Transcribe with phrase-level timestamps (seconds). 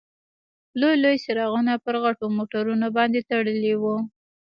[0.79, 3.97] لوی لوی څراغونه پر غټو موټرونو باندې تړلي وو.